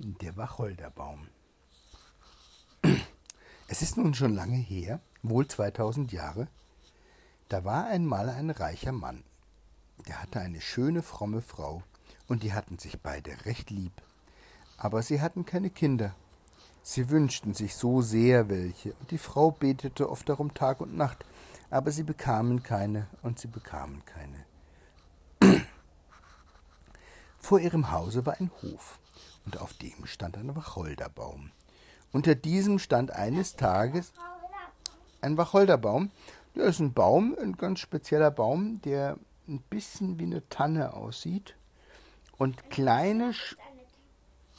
[0.00, 1.26] Der Wacholderbaum.
[3.66, 6.46] Es ist nun schon lange her, wohl 2000 Jahre,
[7.48, 9.24] da war einmal ein reicher Mann.
[10.06, 11.82] Der hatte eine schöne, fromme Frau,
[12.28, 13.92] und die hatten sich beide recht lieb.
[14.76, 16.14] Aber sie hatten keine Kinder.
[16.84, 21.24] Sie wünschten sich so sehr welche, und die Frau betete oft darum Tag und Nacht,
[21.70, 24.46] aber sie bekamen keine, und sie bekamen keine.
[27.40, 29.00] Vor ihrem Hause war ein Hof,
[29.48, 31.52] und auf dem stand ein Wacholderbaum.
[32.12, 34.12] Unter diesem stand eines Tages
[35.22, 36.10] ein Wacholderbaum.
[36.54, 39.16] Der ist ein Baum, ein ganz spezieller Baum, der
[39.48, 41.54] ein bisschen wie eine Tanne aussieht
[42.36, 43.32] und kleine,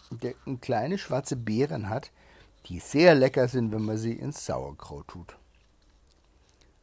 [0.09, 2.09] der kleine schwarze Beeren hat,
[2.65, 5.37] die sehr lecker sind, wenn man sie ins Sauerkraut tut.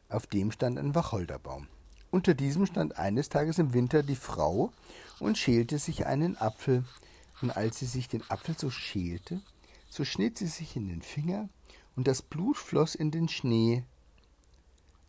[0.07, 1.67] Auf dem stand ein Wacholderbaum.
[2.09, 4.71] Unter diesem stand eines Tages im Winter die Frau
[5.19, 6.85] und schälte sich einen Apfel
[7.41, 9.41] und als sie sich den Apfel so schälte,
[9.89, 11.49] so schnitt sie sich in den Finger,
[11.95, 13.83] und das Blut floß in den Schnee.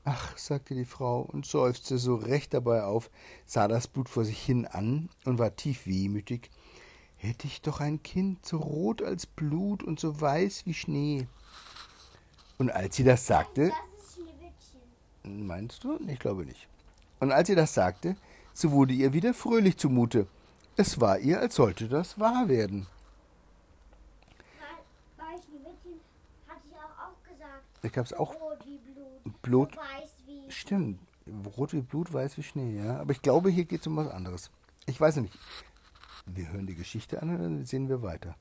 [0.04, 3.10] Ach, sagte die Frau und seufzte so recht dabei auf,
[3.44, 6.50] sah das Blut vor sich hin an und war tief wehmütig.
[7.16, 11.26] Hätte ich doch ein Kind, so rot als Blut und so weiß wie Schnee.
[12.56, 13.70] Und als sie das sagte.
[15.24, 15.98] Meinst du?
[16.06, 16.68] Ich glaube nicht.
[17.20, 18.16] Und als sie das sagte,
[18.54, 20.26] so wurde ihr wieder fröhlich zumute.
[20.78, 22.86] Es war ihr, als sollte das wahr werden.
[27.82, 28.32] Ich habe es auch.
[28.34, 29.42] Rot wie Blut.
[29.42, 29.76] Blut.
[29.76, 31.00] Weiß wie Stimmt.
[31.56, 33.00] Rot wie Blut, weiß wie Schnee, ja.
[33.00, 34.52] Aber ich glaube, hier geht es um was anderes.
[34.86, 35.36] Ich weiß nicht.
[36.26, 38.36] Wir hören die Geschichte an und dann sehen wir weiter.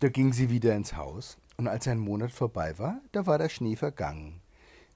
[0.00, 3.48] Da ging sie wieder ins Haus, und als ein Monat vorbei war, da war der
[3.48, 4.40] Schnee vergangen.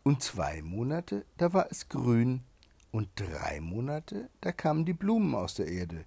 [0.02, 2.42] Und zwei Monate, da war es grün,
[2.93, 6.05] und drei Monate, da kamen die Blumen aus der Erde.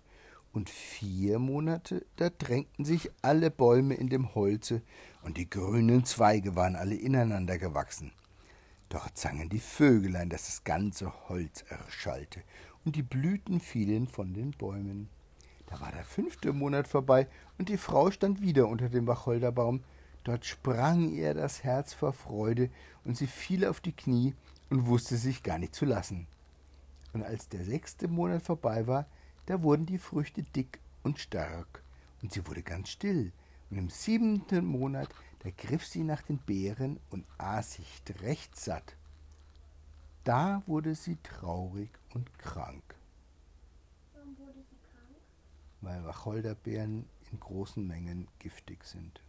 [0.54, 4.82] Und vier Monate, da drängten sich alle Bäume in dem Holze,
[5.24, 8.12] und die grünen Zweige waren alle ineinander gewachsen.
[8.88, 12.44] Dort sangen die Vögelein, dass das ganze Holz erschallte,
[12.86, 15.10] und die Blüten fielen von den Bäumen.
[15.66, 19.84] Da war der fünfte Monat vorbei, und die Frau stand wieder unter dem Wacholderbaum.
[20.24, 22.70] Dort sprang ihr das Herz vor Freude,
[23.04, 24.36] und sie fiel auf die Knie
[24.70, 26.28] und wusste sich gar nicht zu lassen
[27.16, 29.08] und als der sechste Monat vorbei war,
[29.46, 31.82] da wurden die Früchte dick und stark,
[32.22, 33.32] und sie wurde ganz still,
[33.70, 35.08] und im siebenten Monat,
[35.40, 38.98] da griff sie nach den Beeren und aß sich recht satt.
[40.26, 42.84] Da wurde sie traurig und krank.
[44.14, 45.16] Warum wurde sie krank?
[45.80, 49.22] Weil Wacholderbeeren in großen Mengen giftig sind.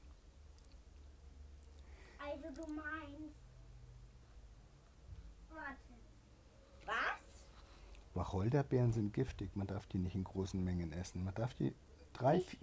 [2.18, 3.15] Also du meinst,
[8.16, 9.54] Wacholderbeeren sind giftig.
[9.54, 11.24] Man darf die nicht in großen Mengen essen.
[11.24, 11.74] Man darf die
[12.12, 12.58] drei, vier,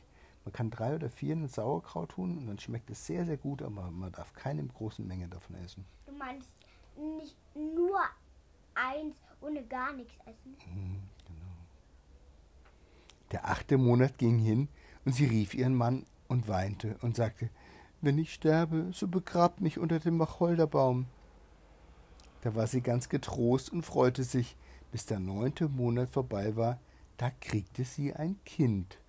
[0.45, 3.61] man kann drei oder vier in Sauerkraut tun und dann schmeckt es sehr, sehr gut,
[3.61, 5.85] aber man darf keine in großen Mengen davon essen.
[6.05, 6.49] Du meinst
[6.97, 7.99] nicht nur
[8.75, 10.55] eins ohne gar nichts essen?
[10.67, 11.57] Mhm, genau.
[13.31, 14.67] Der achte Monat ging hin
[15.05, 17.49] und sie rief ihren Mann und weinte und sagte,
[18.01, 21.05] wenn ich sterbe, so begrabt mich unter dem Wacholderbaum.
[22.41, 24.57] Da war sie ganz getrost und freute sich,
[24.93, 26.79] bis der neunte Monat vorbei war,
[27.17, 28.99] da kriegte sie ein Kind,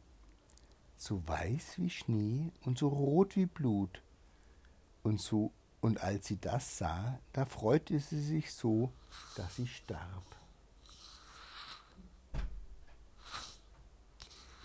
[0.97, 4.01] so weiß wie Schnee und so rot wie Blut.
[5.03, 5.53] Und so
[5.83, 8.91] und als sie das sah, da freute sie sich so,
[9.37, 10.25] dass sie starb.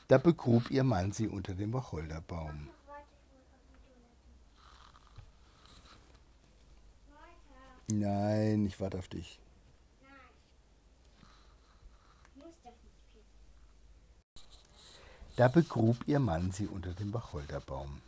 [0.08, 2.70] Da begrub ihr Mann sie unter dem Wacholderbaum.
[7.92, 9.42] Nein, ich warte auf dich.
[15.40, 18.02] Da begrub ihr Mann sie unter dem Wacholderbaum.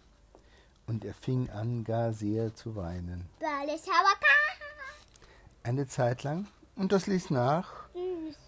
[0.85, 3.29] Und er fing an, gar sehr zu weinen.
[5.63, 7.85] Eine Zeit lang, und das ließ nach.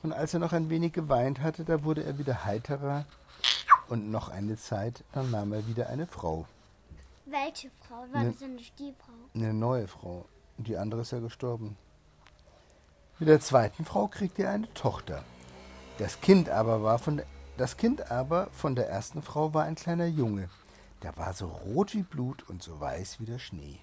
[0.01, 3.05] Und als er noch ein wenig geweint hatte, da wurde er wieder heiterer.
[3.87, 6.45] Und noch eine Zeit, dann nahm er wieder eine Frau.
[7.25, 8.05] Welche Frau?
[8.11, 9.13] War ne, das eine Stiefrau?
[9.33, 10.25] Eine neue Frau.
[10.57, 11.77] Und die andere ist ja gestorben.
[13.17, 15.23] Mit der zweiten Frau kriegte er eine Tochter.
[15.99, 17.25] Das Kind aber war von der
[17.57, 20.49] das Kind aber von der ersten Frau war ein kleiner Junge,
[21.03, 23.79] der war so rot wie Blut und so weiß wie der Schnee.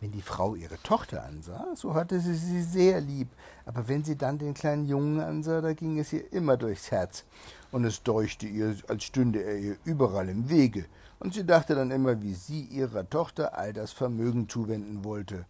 [0.00, 3.28] Wenn die Frau ihre Tochter ansah, so hatte sie sie sehr lieb,
[3.66, 7.24] aber wenn sie dann den kleinen Jungen ansah, da ging es ihr immer durchs Herz,
[7.70, 10.86] und es deuchte ihr, als stünde er ihr überall im Wege,
[11.20, 15.46] und sie dachte dann immer, wie sie ihrer Tochter all das Vermögen zuwenden wollte.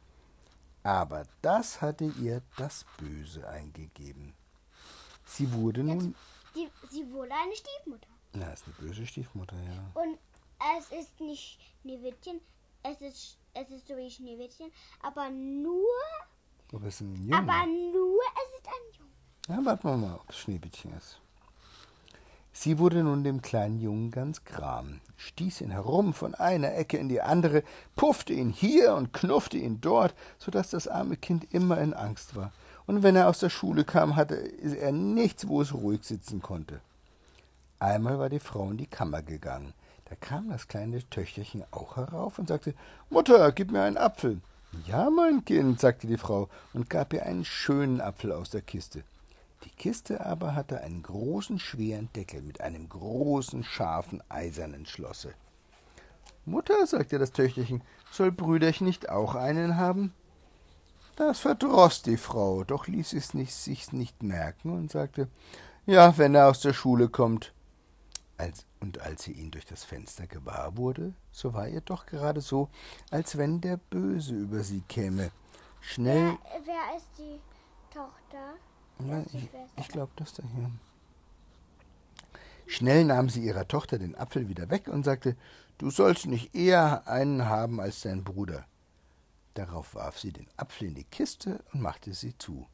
[0.83, 4.35] Aber das hatte ihr das Böse eingegeben.
[5.25, 6.15] Sie wurde nun
[6.55, 8.09] die, sie wurde eine Stiefmutter.
[8.35, 10.01] Na, ist eine böse Stiefmutter, ja.
[10.03, 10.19] Und
[10.79, 12.41] es ist nicht Schneewittchen,
[12.83, 14.71] es ist, es ist so wie Schneewittchen,
[15.03, 15.83] aber nur,
[16.73, 17.37] Aber es ist ein Junge.
[17.37, 19.11] aber nur, es ist ein Junge.
[19.61, 21.21] Ja, warten wir mal, ob es Schneewittchen ist.
[22.55, 27.09] Sie wurde nun dem kleinen Jungen ganz gram, stieß ihn herum von einer Ecke in
[27.09, 27.65] die andere,
[27.97, 32.37] puffte ihn hier und knuffte ihn dort, so dass das arme Kind immer in Angst
[32.37, 32.53] war.
[32.87, 36.81] Und wenn er aus der Schule kam, hatte er nichts, wo es ruhig sitzen konnte.
[37.79, 39.75] Einmal war die Frau in die Kammer gegangen.
[40.09, 42.75] Da kam das kleine Töchterchen auch herauf und sagte,
[43.11, 44.41] Mutter, gib mir einen Apfel.
[44.87, 49.05] Ja, mein Kind, sagte die Frau und gab ihr einen schönen Apfel aus der Kiste.
[49.65, 55.35] Die Kiste aber hatte einen großen, schweren Deckel mit einem großen, scharfen, eisernen Schlosse.
[56.45, 60.13] Mutter, sagte das Töchterchen, soll Brüderchen nicht auch einen haben?
[61.17, 65.29] Das verdroß die Frau, doch ließ es nicht, sich's nicht merken und sagte,
[65.85, 67.53] ja, wenn er aus der Schule kommt.
[68.39, 72.41] Als, und als sie ihn durch das Fenster gewahr wurde, so war ihr doch gerade
[72.41, 72.71] so,
[73.11, 75.31] als wenn der Böse über sie käme.
[75.81, 77.41] Schnell, Wer, wer ist die
[77.93, 78.55] Tochter?
[79.07, 80.71] ja, ich, ich glaube, das da hier.
[82.67, 85.37] Schnell nahm sie ihrer Tochter den Apfel wieder weg und sagte,
[85.79, 88.65] du sollst nicht eher einen haben als dein Bruder.
[89.55, 92.67] Darauf warf sie den Apfel in die Kiste und machte sie zu.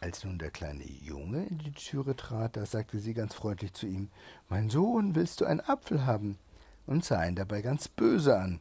[0.00, 3.86] Als nun der kleine Junge in die Türe trat, da sagte sie ganz freundlich zu
[3.86, 4.08] ihm,
[4.48, 6.38] Mein Sohn, willst du einen Apfel haben?
[6.86, 8.60] und sah ihn dabei ganz böse an.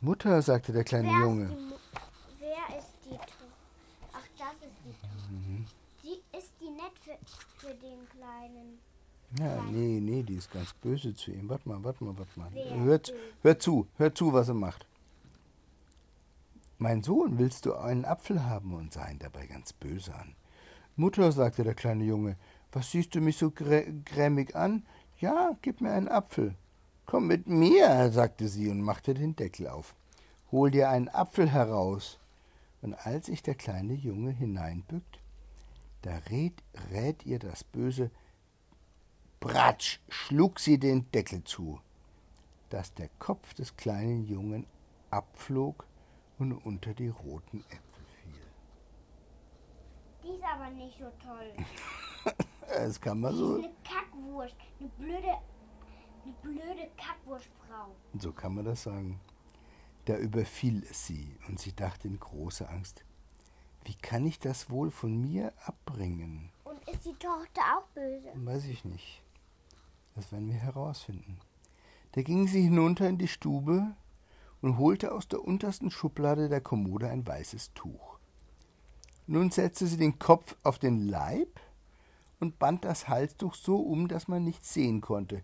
[0.00, 3.44] Mutter, sagte der kleine Wer Junge, ist die, wer ist die Tochter?
[4.12, 5.30] Ach, das ist die Tochter.
[5.30, 5.66] Mhm.
[6.02, 8.78] Sie ist die nett für, für den Kleinen.
[9.38, 11.48] Ja, nee, nee, die ist ganz böse zu ihm.
[11.48, 12.48] Warte mal, warte mal, warte mal.
[12.52, 13.12] Wer Hört,
[13.42, 14.86] hört zu, hört zu, was er macht.
[16.84, 18.74] Mein Sohn, willst du einen Apfel haben?
[18.74, 20.34] und sah ihn dabei ganz böse an.
[20.96, 22.36] Mutter, sagte der kleine Junge,
[22.72, 24.84] was siehst du mich so grä grämig an?
[25.18, 26.54] Ja, gib mir einen Apfel.
[27.06, 29.94] Komm mit mir, sagte sie und machte den Deckel auf.
[30.52, 32.18] Hol dir einen Apfel heraus.
[32.82, 35.20] Und als sich der kleine Junge hineinbückt,
[36.02, 38.10] da rät, rät ihr das Böse,
[39.40, 41.80] Bratsch schlug sie den Deckel zu,
[42.68, 44.66] dass der Kopf des kleinen Jungen
[45.08, 45.86] abflog
[46.52, 48.40] und unter die roten Äpfel fiel.
[50.22, 51.52] Die ist aber nicht so toll.
[52.66, 54.54] Das kann man Die so, ist eine Kackwurst.
[54.80, 55.28] Eine blöde,
[56.24, 57.94] eine blöde Kackwurstfrau.
[58.18, 59.20] so kann man das sagen.
[60.06, 63.04] Da überfiel es sie und sie dachte in großer Angst,
[63.84, 66.50] wie kann ich das wohl von mir abbringen?
[66.64, 68.32] Und ist die Tochter auch böse?
[68.34, 69.22] Weiß ich nicht.
[70.14, 71.38] Das werden wir herausfinden.
[72.12, 73.94] Da ging sie hinunter in die Stube
[74.64, 78.18] und holte aus der untersten Schublade der Kommode ein weißes Tuch.
[79.26, 81.60] Nun setzte sie den Kopf auf den Leib
[82.40, 85.42] und band das Halstuch so um, dass man nichts sehen konnte.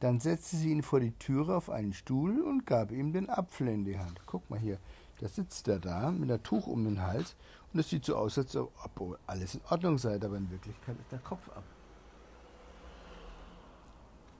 [0.00, 3.68] Dann setzte sie ihn vor die Türe auf einen Stuhl und gab ihm den Apfel
[3.68, 4.22] in die Hand.
[4.24, 4.78] Guck mal hier,
[5.20, 7.36] da sitzt er da mit einem Tuch um den Hals
[7.74, 11.12] und es sieht so aus, als ob alles in Ordnung sei, aber in Wirklichkeit ist
[11.12, 11.64] der Kopf ab.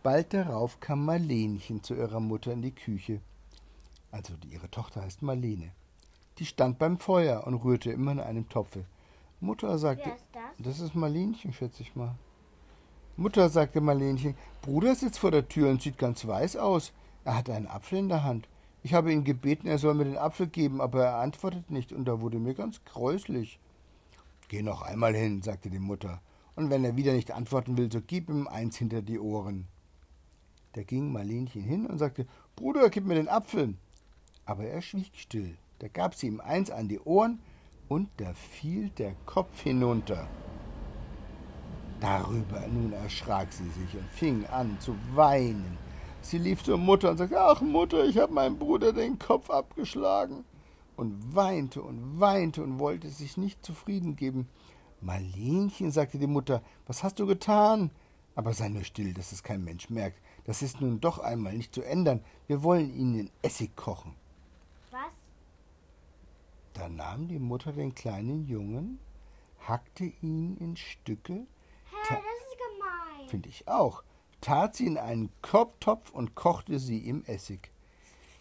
[0.02, 3.20] Bald darauf kam Marlenchen zu ihrer Mutter in die Küche.
[4.12, 5.72] Also ihre Tochter heißt Marlene.
[6.38, 8.84] Die stand beim Feuer und rührte immer in einem Topfe.
[9.40, 10.42] Mutter sagte, Wer ist das?
[10.58, 12.14] das ist Marlenchen, schätze ich mal.
[13.16, 16.92] Mutter sagte Marlenchen, Bruder sitzt vor der Tür und sieht ganz weiß aus.
[17.24, 18.48] Er hat einen Apfel in der Hand.
[18.82, 22.04] Ich habe ihn gebeten, er soll mir den Apfel geben, aber er antwortet nicht, und
[22.04, 23.58] da wurde mir ganz gräuslich.
[24.48, 26.20] Geh noch einmal hin, sagte die Mutter,
[26.56, 29.68] und wenn er wieder nicht antworten will, so gib ihm eins hinter die Ohren.
[30.72, 33.74] Da ging Marlenchen hin und sagte, Bruder, gib mir den Apfel.
[34.44, 35.56] Aber er schwieg still.
[35.78, 37.40] Da gab sie ihm eins an die Ohren,
[37.88, 40.28] und da fiel der Kopf hinunter.
[42.00, 45.76] Darüber nun erschrak sie sich und fing an zu weinen.
[46.20, 50.44] Sie lief zur Mutter und sagte, ach Mutter, ich habe meinem Bruder den Kopf abgeschlagen.
[50.96, 54.48] Und weinte und weinte und wollte sich nicht zufrieden geben.
[55.00, 57.90] Marlenchen, sagte die Mutter, was hast du getan?
[58.34, 60.20] Aber sei nur still, dass es kein Mensch merkt.
[60.44, 62.24] Das ist nun doch einmal nicht zu ändern.
[62.46, 64.14] Wir wollen ihn in Essig kochen.
[66.74, 68.98] Da nahm die Mutter den kleinen Jungen,
[69.66, 71.46] hackte ihn in Stücke, Hä,
[72.08, 73.28] das ist gemein.
[73.28, 74.02] finde ich auch,
[74.40, 77.70] tat sie in einen Korbtopf und kochte sie im Essig.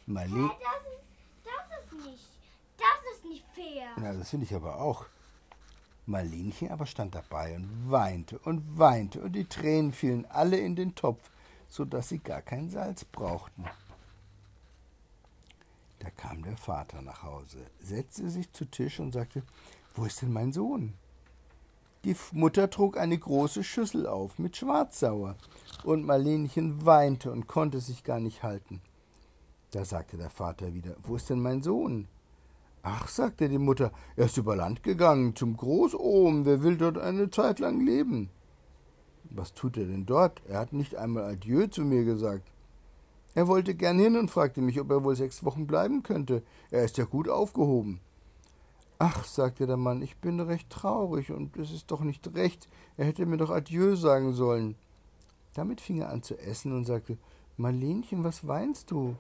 [0.06, 1.04] Hä, Marle das ist,
[1.44, 2.30] das ist nicht,
[2.78, 4.04] das ist nicht fair.
[4.04, 5.06] ja, das finde ich aber auch.
[6.08, 10.96] Marlenchen aber stand dabei und weinte und weinte und die Tränen fielen alle in den
[10.96, 11.30] Topf,
[11.70, 13.66] so dass sie gar kein Salz brauchten.
[16.02, 19.44] Da kam der Vater nach Hause, setzte sich zu Tisch und sagte,
[19.94, 20.96] wo ist denn mein Sohn?
[22.06, 25.36] Die Mutter trug eine große Schüssel auf mit Schwarzsauer.
[25.84, 28.82] und Marlenchen weinte und konnte sich gar nicht halten.
[29.70, 32.08] Da sagte der Vater wieder, wo ist denn mein Sohn?
[32.82, 37.30] Ach, sagte die Mutter, er ist über Land gegangen zum Großohm, der will dort eine
[37.30, 38.32] Zeit lang leben.
[39.30, 40.42] Was tut er denn dort?
[40.48, 42.52] Er hat nicht einmal Adieu zu mir gesagt.
[43.34, 46.44] Er wollte gern hin und fragte mich, ob er wohl sechs Wochen bleiben könnte.
[46.70, 48.02] Er ist ja gut aufgehoben.
[49.00, 52.70] Ach, sagte der Mann, ich bin recht traurig und es ist doch nicht recht.
[52.98, 54.76] Er hätte mir doch Adieu sagen sollen.
[55.54, 57.18] Damit fing er an zu essen und sagte,
[57.58, 59.16] Marlenchen, was weinst du?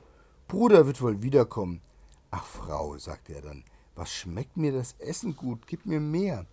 [0.48, 1.82] Bruder wird wohl wiederkommen.
[2.30, 3.64] Ach, Frau, sagte er dann,
[3.96, 5.66] was schmeckt mir das Essen gut?
[5.68, 6.46] Gib mir mehr.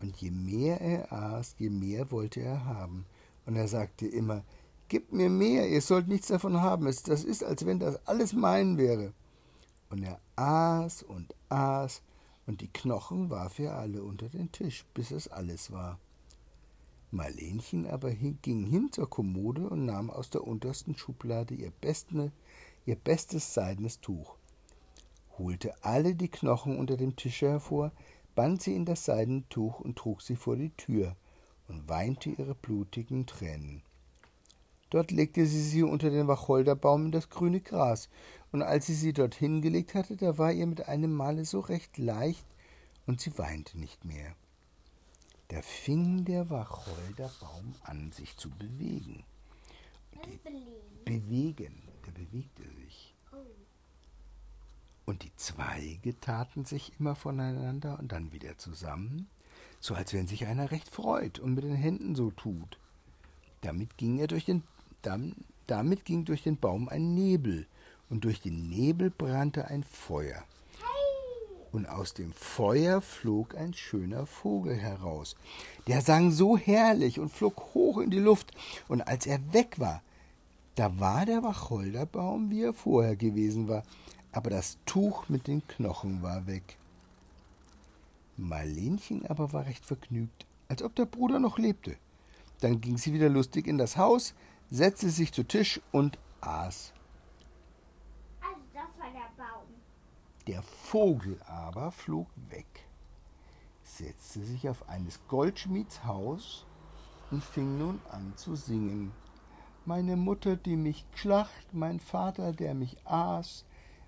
[0.00, 3.06] Und je mehr er aß, je mehr wollte er haben.
[3.46, 4.44] Und er sagte immer,
[4.88, 6.84] Gib mir mehr, ihr sollt nichts davon haben.
[6.84, 9.12] Das ist, als wenn das alles mein wäre.
[9.90, 12.02] Und er aß und aß,
[12.46, 15.98] und die Knochen warf er alle unter den Tisch, bis es alles war.
[17.10, 22.32] Marlenchen aber ging hin zur Kommode und nahm aus der untersten Schublade ihr, besten,
[22.86, 24.36] ihr bestes seidenes Tuch,
[25.38, 27.92] holte alle die Knochen unter dem Tische hervor,
[28.34, 31.14] band sie in das Seidentuch und trug sie vor die Tür
[31.68, 33.82] und weinte ihre blutigen Tränen.
[34.90, 38.08] Dort legte sie sie unter den Wacholderbaum in das grüne Gras,
[38.52, 41.98] und als sie sie dort hingelegt hatte, da war ihr mit einem Male so recht
[41.98, 42.46] leicht,
[43.06, 44.34] und sie weinte nicht mehr.
[45.48, 49.24] Da fing der Wacholderbaum an, sich zu bewegen.
[50.24, 50.40] Die,
[51.04, 53.14] bewegen, der bewegte sich.
[53.32, 53.36] Oh.
[55.04, 59.28] Und die Zweige taten sich immer voneinander und dann wieder zusammen,
[59.80, 62.78] so als wenn sich einer recht freut und mit den Händen so tut.
[63.60, 64.62] Damit ging er durch den
[65.66, 67.66] damit ging durch den Baum ein Nebel,
[68.10, 70.44] und durch den Nebel brannte ein Feuer.
[71.72, 75.34] Und aus dem Feuer flog ein schöner Vogel heraus.
[75.88, 78.52] Der sang so herrlich und flog hoch in die Luft,
[78.88, 80.02] und als er weg war,
[80.76, 83.82] da war der Wacholderbaum, wie er vorher gewesen war,
[84.32, 86.76] aber das Tuch mit den Knochen war weg.
[88.36, 91.96] Marlenchen aber war recht vergnügt, als ob der Bruder noch lebte.
[92.60, 94.34] Dann ging sie wieder lustig in das Haus,
[94.74, 96.92] setzte sich zu Tisch und aß.
[98.40, 99.68] Also das war der Baum.
[100.48, 102.88] Der Vogel aber flog weg,
[103.84, 106.66] setzte sich auf eines Goldschmieds Haus
[107.30, 109.12] und fing nun an zu singen.
[109.84, 113.64] Meine Mutter, die mich schlacht, mein Vater, der mich aß,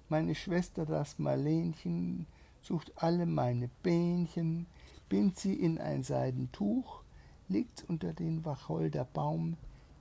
[0.08, 2.26] meine Schwester, das Marlenchen,
[2.60, 4.66] sucht alle meine Bähnchen,
[5.08, 7.02] bind sie in ein Seidentuch,
[7.48, 9.56] legt's unter den Wacholderbaum,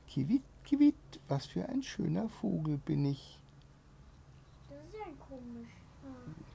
[0.07, 0.95] Kiwit, kiwit,
[1.27, 3.39] was für ein schöner Vogel bin ich.
[4.67, 5.69] Das ist ja ein komisch.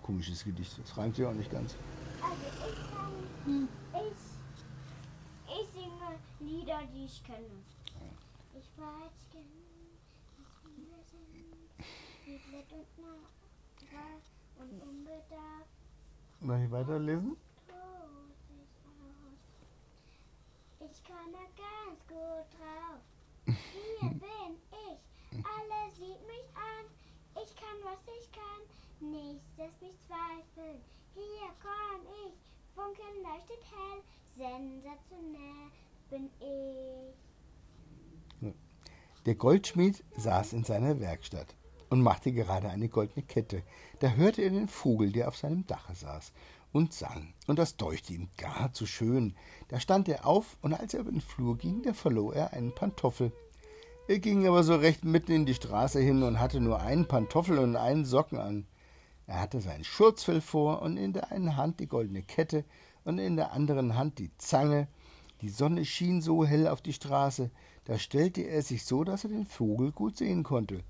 [0.02, 1.76] Komisches Gedicht, das reimt sich auch nicht ganz.
[2.20, 2.36] Also
[2.68, 3.12] ich kann,
[3.44, 3.68] hm.
[3.94, 4.20] ich,
[5.46, 7.62] ich singe Lieder, die ich kenne.
[8.52, 9.44] Ich weiß gern,
[10.38, 11.46] was wir sind,
[12.26, 13.30] Lieblet und nah
[14.60, 15.70] und unbedarft.
[16.42, 17.36] Soll ich weiterlesen?
[20.80, 23.00] Ich kann da ganz gut drauf.
[23.46, 25.44] Hier bin ich.
[25.44, 26.84] Alle sieht mich an.
[27.42, 28.62] Ich kann, was ich kann.
[29.10, 30.80] Nichts lässt mich zweifeln.
[31.14, 32.34] Hier komm ich.
[32.74, 34.02] Funken leuchtet hell.
[34.36, 35.70] Sensationell
[36.10, 37.14] bin ich.
[39.26, 41.54] Der Goldschmied saß in seiner Werkstatt
[41.90, 43.62] und machte gerade eine goldene Kette.
[43.98, 46.32] Da hörte er den Vogel, der auf seinem Dache saß,
[46.72, 49.34] und sang, und das deuchte ihm gar zu schön.
[49.68, 52.74] Da stand er auf, und als er über den Flur ging, da verlor er einen
[52.74, 53.32] Pantoffel.
[54.08, 57.58] Er ging aber so recht mitten in die Straße hin und hatte nur einen Pantoffel
[57.58, 58.66] und einen Socken an.
[59.26, 62.64] Er hatte sein Schurzfell vor und in der einen Hand die goldene Kette
[63.04, 64.88] und in der anderen Hand die Zange.
[65.40, 67.50] Die Sonne schien so hell auf die Straße,
[67.84, 70.82] da stellte er sich so, dass er den Vogel gut sehen konnte.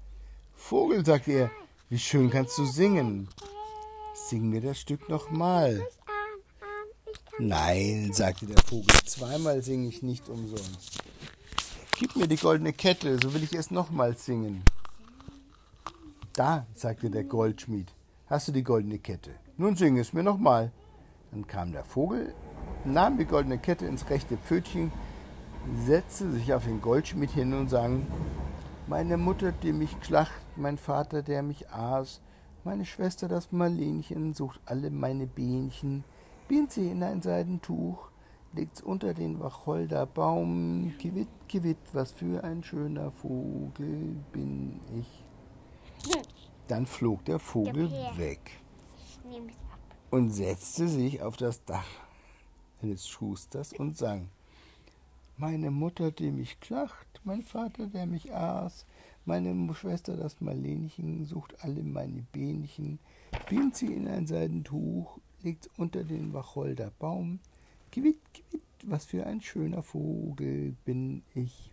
[0.55, 1.51] Vogel, sagte er,
[1.89, 3.29] wie schön kannst du singen.
[4.29, 5.85] Sing mir das Stück nochmal.
[7.39, 11.03] Nein, sagte der Vogel, zweimal singe ich nicht umsonst.
[11.99, 14.63] Gib mir die goldene Kette, so will ich es nochmals singen.
[16.35, 17.93] Da, sagte der Goldschmied,
[18.27, 19.31] hast du die goldene Kette.
[19.57, 20.71] Nun sing es mir nochmal.
[21.33, 22.35] Dann kam der Vogel,
[22.85, 24.93] nahm die goldene Kette ins rechte Pfötchen,
[25.87, 28.07] setzte sich auf den Goldschmied hin und sang
[28.87, 32.21] Meine Mutter, die mich schlacht, mein Vater, der mich aß,
[32.65, 36.05] meine Schwester, das Marlenchen, sucht alle meine Behnchen,
[36.49, 38.11] bind sie in ein Seidentuch,
[38.53, 40.95] legt's unter den Wacholderbaum.
[40.99, 45.25] Kiwit, kiwit, was für ein schöner Vogel bin ich.
[46.69, 48.61] Dann flog der Vogel weg
[50.11, 51.87] und setzte sich auf das Dach
[52.83, 54.29] eines Schusters und sang.
[55.41, 58.85] Meine Mutter, die mich klacht, mein Vater, der mich aß,
[59.25, 62.99] meine Schwester, das Marlenchen, sucht alle meine Behnchen,
[63.49, 67.41] bindet sie in ein Seidentuch, legt's unter den Wacholderbaum.
[67.91, 71.73] Gewitt, gewitt, was für ein schöner Vogel bin ich.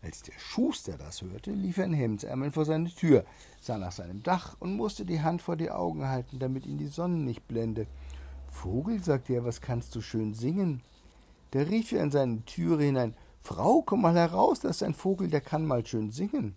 [0.00, 3.24] Als der Schuster das hörte, lief er in Hemdsärmeln vor seine Tür,
[3.60, 6.86] sah nach seinem Dach und musste die Hand vor die Augen halten, damit ihn die
[6.86, 7.88] Sonne nicht blende.
[8.52, 10.80] Vogel, sagte er, was kannst du schön singen?
[11.50, 15.28] Da rief er in seine Türe hinein, Frau, komm mal heraus, das ist ein Vogel,
[15.28, 16.56] der kann mal schön singen.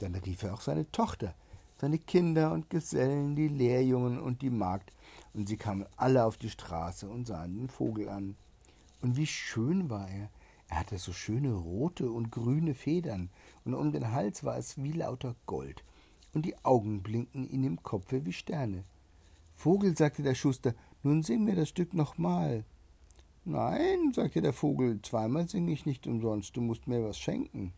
[0.00, 1.34] Dann rief er auch seine Tochter,
[1.80, 4.92] seine Kinder und Gesellen, die Lehrjungen und die Magd,
[5.34, 8.36] und sie kamen alle auf die Straße und sahen den Vogel an.
[9.02, 10.30] Und wie schön war er!
[10.68, 13.30] Er hatte so schöne rote und grüne Federn,
[13.64, 15.84] und um den Hals war es wie lauter Gold,
[16.34, 18.82] und die Augen blinkten ihm im Kopfe wie Sterne.
[19.54, 22.64] Vogel, sagte der Schuster, nun sing mir das Stück nochmal.
[23.48, 27.72] Nein, sagte der Vogel, zweimal singe ich nicht umsonst, du musst mir was schenken.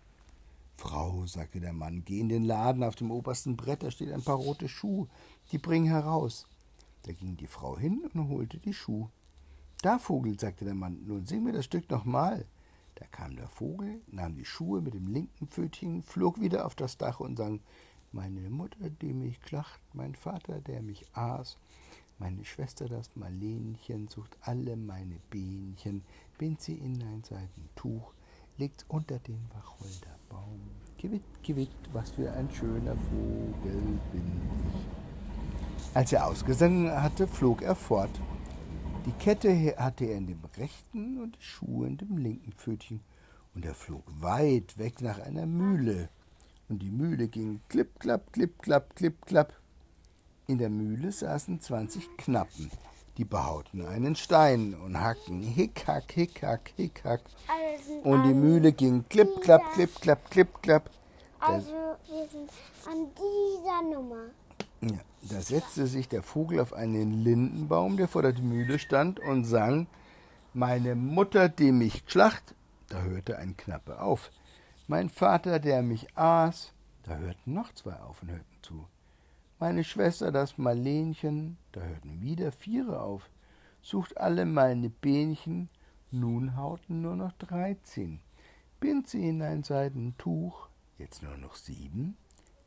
[0.79, 4.23] Frau, sagte der Mann, geh in den Laden, auf dem obersten Brett, da steht ein
[4.23, 5.09] paar rote Schuhe,
[5.53, 6.47] die bring heraus.
[7.03, 9.11] Da ging die Frau hin und holte die Schuhe.
[9.83, 12.47] Da, Vogel, sagte der Mann, nun sing mir das Stück nochmal.
[12.95, 16.97] Da kam der Vogel, nahm die Schuhe mit dem linken Pfötchen, flog wieder auf das
[16.97, 17.61] Dach und sang
[18.11, 21.59] Meine Mutter, die mich klacht, mein Vater, der mich aß,
[22.19, 26.03] meine Schwester, das Marlenchen, sucht alle meine Behnchen,
[26.37, 28.13] bindt sie in ein Seidentuch,
[28.57, 30.61] legt's unter den Wacholderbaum.
[30.99, 35.95] Gewitt, gewitt, was für ein schöner Vogel bin ich.
[35.95, 38.11] Als er ausgesungen hatte, flog er fort.
[39.07, 43.01] Die Kette hatte er in dem rechten und die Schuhe in dem linken Pfötchen,
[43.55, 46.11] und er flog weit weg nach einer Mühle.
[46.69, 49.55] Und die Mühle ging klipp, klapp, klipp, klapp, klipp, klapp.
[50.51, 52.71] In der Mühle saßen zwanzig Knappen,
[53.19, 57.21] die behauten einen Stein und hackten hickhack, hickhack, hickhack.
[57.47, 60.89] Also, Und die Mühle ging klipp, klapp, klipp, klapp, klipp, klapp.
[61.39, 61.71] Also
[62.07, 62.49] wir sind
[62.87, 64.23] an dieser Nummer.
[64.81, 69.45] Ja, da setzte sich der Vogel auf einen Lindenbaum, der vor der Mühle stand, und
[69.45, 69.87] sang
[70.55, 72.55] Meine Mutter, die mich schlacht,
[72.89, 74.31] da hörte ein Knappe auf.
[74.87, 78.87] Mein Vater, der mich aß, da hörten noch zwei auf und hörten zu.
[79.61, 83.29] Meine Schwester, das Marlenchen, da hörten wieder viere auf,
[83.83, 85.69] sucht alle meine Behnchen,
[86.13, 88.21] nun hauten nur noch dreizehn.
[88.79, 92.17] Bind sie in ein Seidentuch, jetzt nur noch sieben,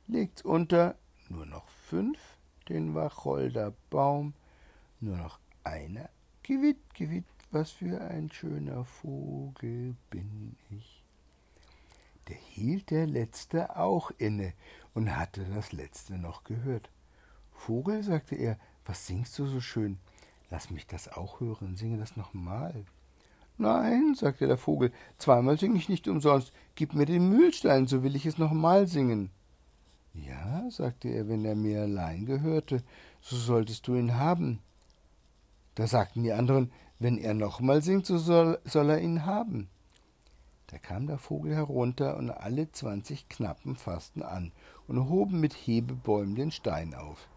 [0.08, 0.96] legt's unter,
[1.30, 2.20] nur noch fünf,
[2.68, 4.34] den Wacholderbaum,
[5.00, 6.10] nur noch einer.
[6.44, 11.02] Gewitt, gewitt, was für ein schöner Vogel bin ich.
[12.26, 14.54] Da hielt der Letzte auch inne
[14.94, 16.90] und hatte das Letzte noch gehört.
[17.54, 20.00] Vogel, sagte er, was singst du so schön?
[20.50, 22.86] Lass mich das auch hören, singe das nochmal.
[23.58, 26.52] Nein, sagte der Vogel, zweimal singe ich nicht umsonst.
[26.76, 29.30] Gib mir den Mühlstein, so will ich es nochmal singen.
[30.14, 32.84] Ja, sagte er, wenn er mir allein gehörte,
[33.22, 34.60] so solltest du ihn haben.
[35.76, 39.70] Da sagten die anderen, wenn er nochmal singt, so soll, soll er ihn haben.
[40.68, 44.52] Da kam der Vogel herunter, und alle zwanzig Knappen fassten an
[44.92, 47.30] und hoben mit Hebebäumen den Stein auf.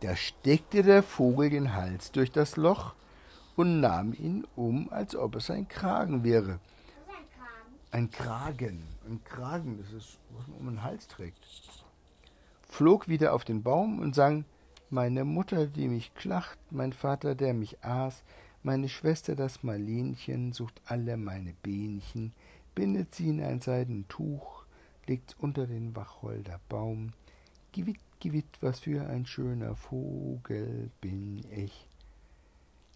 [0.00, 2.92] Da steckte der Vogel den Hals durch das Loch
[3.56, 6.60] und nahm ihn um, als ob es ein Kragen wäre.
[7.90, 8.82] Ein Kragen.
[9.08, 11.38] Ein Kragen, das ist, was man um den Hals trägt.
[12.68, 14.44] Flog wieder auf den Baum und sang
[14.90, 18.22] Meine Mutter, die mich klacht, mein Vater, der mich aß,
[18.62, 22.34] meine Schwester, das Marlenchen, sucht alle meine Behnchen,
[22.74, 24.60] bindet sie in ein Seidentuch,
[25.06, 27.12] legt's unter den Wacholderbaum.
[27.72, 31.86] Gewitt, gewitt, was für ein schöner Vogel bin ich.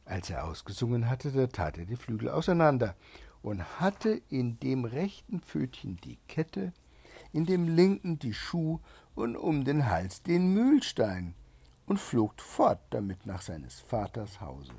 [0.04, 2.94] Als er ausgesungen hatte, da tat er die Flügel auseinander
[3.42, 6.72] und hatte in dem rechten Pfötchen die Kette,
[7.32, 8.80] in dem linken die Schuh
[9.14, 11.34] und um den Hals den Mühlstein
[11.86, 14.72] und flog fort damit nach seines Vaters Hause.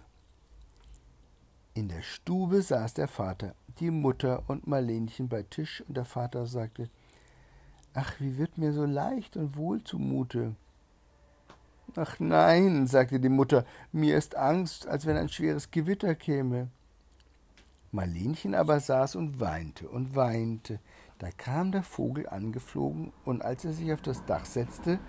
[1.73, 6.45] In der Stube saß der Vater, die Mutter und Marlenchen bei Tisch, und der Vater
[6.45, 6.89] sagte
[7.97, 10.53] Ach, wie wird mir so leicht und wohl zumute.
[11.95, 16.67] Ach nein, sagte die Mutter, mir ist Angst, als wenn ein schweres Gewitter käme.
[17.91, 20.81] Marlenchen aber saß und weinte und weinte.
[21.19, 24.99] Da kam der Vogel angeflogen, und als er sich auf das Dach setzte,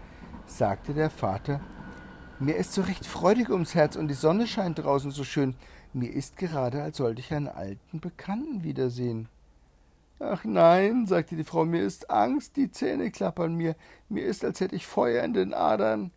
[0.46, 1.60] sagte der Vater
[2.38, 5.56] Mir ist so recht freudig ums Herz, und die Sonne scheint draußen so schön.
[5.92, 9.28] Mir ist gerade, als sollte ich einen alten Bekannten wiedersehen.
[10.18, 13.76] Ach nein, sagte die Frau, mir ist Angst, die Zähne klappern mir,
[14.08, 16.10] mir ist, als hätte ich Feuer in den Adern.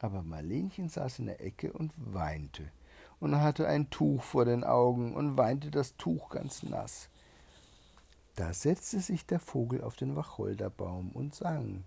[0.00, 2.72] Aber Marlenchen saß in der Ecke und weinte,
[3.20, 7.08] und hatte ein Tuch vor den Augen und weinte das Tuch ganz nass.
[8.34, 11.84] Da setzte sich der Vogel auf den Wacholderbaum und sang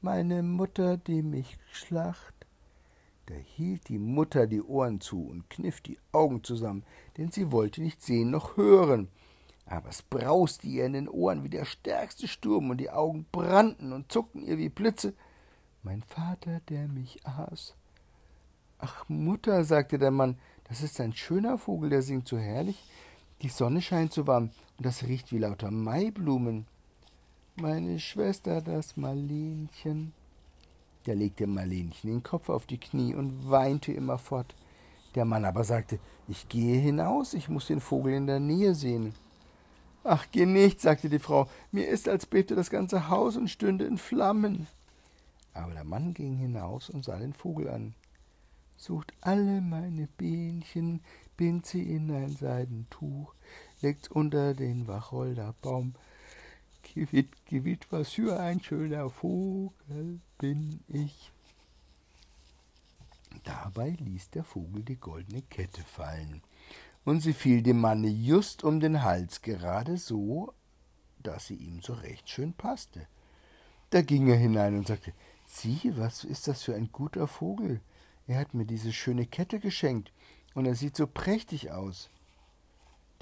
[0.00, 2.34] Meine Mutter, die mich schlacht.
[3.26, 6.82] Da hielt die Mutter die Ohren zu und kniff die Augen zusammen,
[7.18, 9.08] denn sie wollte nicht sehen noch hören.
[9.72, 13.94] Aber es brauste ihr in den Ohren wie der stärkste Sturm, und die Augen brannten
[13.94, 15.14] und zuckten ihr wie Blitze.
[15.82, 17.74] Mein Vater, der mich aß.
[18.80, 22.84] Ach, Mutter, sagte der Mann, das ist ein schöner Vogel, der singt so herrlich.
[23.40, 26.66] Die Sonne scheint so warm, und das riecht wie lauter Maiblumen.
[27.56, 30.12] Meine Schwester, das Marlenchen.
[31.04, 34.54] Da legte Marlenchen den Kopf auf die Knie und weinte immerfort.
[35.14, 39.14] Der Mann aber sagte, ich gehe hinaus, ich muss den Vogel in der Nähe sehen.
[40.04, 43.84] Ach, geh nicht, sagte die Frau, mir ist, als bebte das ganze Haus und stünde
[43.84, 44.66] in Flammen.
[45.54, 47.94] Aber der Mann ging hinaus und sah den Vogel an.
[48.76, 51.00] Sucht alle meine Bähnchen,
[51.36, 53.32] bind sie in ein Seidentuch,
[53.80, 55.94] legt's unter den Wacholderbaum.
[56.94, 61.30] Gewitt, gewitt, was für ein schöner Vogel bin ich.
[63.44, 66.42] Dabei ließ der Vogel die goldene Kette fallen
[67.04, 70.52] und sie fiel dem Manne just um den Hals, gerade so,
[71.22, 73.06] dass sie ihm so recht schön passte.
[73.90, 75.12] Da ging er hinein und sagte,
[75.46, 77.80] Sieh, was ist das für ein guter Vogel?
[78.26, 80.12] Er hat mir diese schöne Kette geschenkt,
[80.54, 82.08] und er sieht so prächtig aus.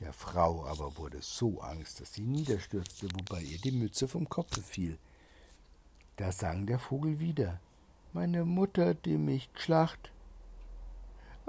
[0.01, 4.62] Der Frau aber wurde so Angst, dass sie niederstürzte, wobei ihr die Mütze vom Kopfe
[4.62, 4.99] fiel.
[6.16, 7.61] Da sang der Vogel wieder,
[8.12, 10.11] Meine Mutter, die mich schlacht,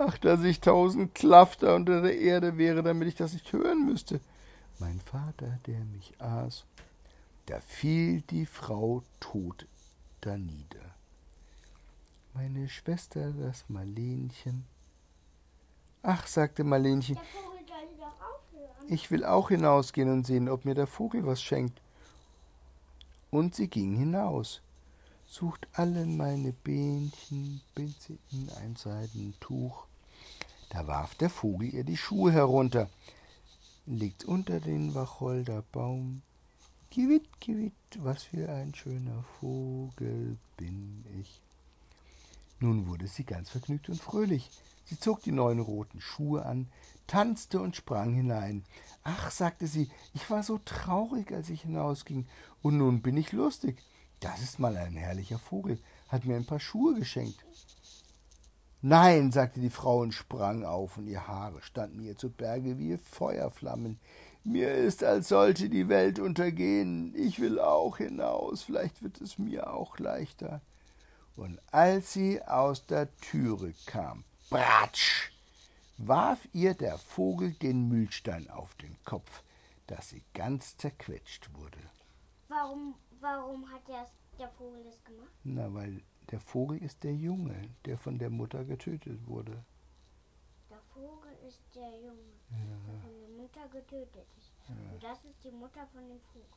[0.04, 4.20] Ach, dass ich tausend Klafter unter der Erde wäre, damit ich das nicht hören müsste.
[4.80, 6.66] Mein Vater, der mich aß,
[7.46, 9.68] da fiel die Frau tot
[10.22, 10.96] danieder.
[12.34, 14.66] Meine Schwester, das Marlenchen.
[16.02, 17.20] Ach, sagte Marlenchen,
[18.88, 21.80] ich will auch hinausgehen und sehen, ob mir der Vogel was schenkt.
[23.30, 24.62] Und sie ging hinaus,
[25.28, 29.86] sucht alle meine Bähnchen, bind sie in ein Seidentuch,
[30.72, 32.90] da warf der Vogel ihr die Schuhe herunter,
[33.86, 36.22] liegt unter den Wacholderbaum.
[36.90, 41.42] Gewitt, gewitt, was für ein schöner Vogel bin ich.
[42.62, 44.50] Nun wurde sie ganz vergnügt und fröhlich.
[44.86, 46.68] Sie zog die neuen roten Schuhe an,
[47.06, 48.64] tanzte und sprang hinein.
[49.04, 52.28] Ach, sagte sie, ich war so traurig, als ich hinausging,
[52.62, 53.84] und nun bin ich lustig.
[54.22, 57.44] Das ist mal ein herrlicher Vogel, hat mir ein paar Schuhe geschenkt.
[58.84, 62.98] Nein, sagte die Frau und sprang auf, und ihr Haare standen ihr zu Berge wie
[62.98, 64.00] Feuerflammen.
[64.44, 67.13] Mir ist, als sollte die Welt untergehen.
[67.15, 70.62] Ich will auch hinaus, vielleicht wird es mir auch leichter.
[71.36, 75.32] Und als sie aus der Türe kam, bratsch,
[75.98, 79.44] warf ihr der Vogel den Mühlstein auf den Kopf,
[79.86, 81.78] dass sie ganz zerquetscht wurde.
[82.48, 84.08] Warum, warum hat der,
[84.39, 85.30] der Vogel das gemacht?
[85.44, 89.63] Na, weil der Vogel ist der Junge, der von der Mutter getötet wurde.
[90.70, 92.58] Der Vogel ist der Junge, ja.
[92.88, 94.52] der von der Mutter getötet ist.
[94.70, 94.94] Ja.
[94.94, 96.48] Und das ist die Mutter von dem Vogel.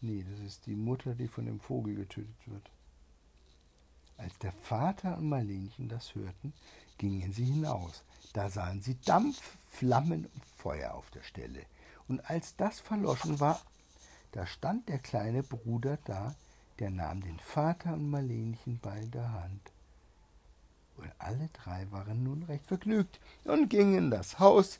[0.00, 2.70] Nee, das ist die Mutter, die von dem Vogel getötet wird.
[4.16, 6.52] Als der Vater und Marlenchen das hörten,
[6.98, 8.04] gingen sie hinaus.
[8.32, 11.66] Da sahen sie Dampf, Flammen und Feuer auf der Stelle.
[12.08, 13.60] Und als das verloschen war,
[14.32, 16.34] da stand der kleine Bruder da,
[16.78, 19.72] der nahm den Vater und Marlenchen bei der Hand.
[20.96, 24.78] Und alle drei waren nun recht vergnügt und gingen in das Haus,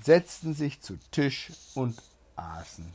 [0.00, 2.00] setzten sich zu Tisch und
[2.36, 2.92] aßen.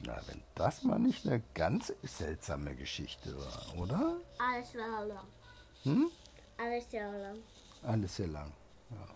[0.00, 4.16] Na, wenn das mal nicht eine ganz seltsame Geschichte war, oder?
[4.38, 5.26] Alles sehr lang.
[5.84, 6.10] Hm?
[6.58, 7.38] Alles sehr lang.
[7.82, 8.52] Alles sehr lang,
[8.90, 9.15] ja.